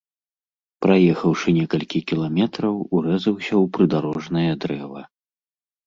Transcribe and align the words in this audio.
Праехаўшы 0.85 1.47
некалькі 1.59 1.99
кіламетраў, 2.13 2.75
урэзаўся 2.95 3.53
ў 3.53 3.63
прыдарожнае 3.79 4.51
дрэва. 4.65 5.01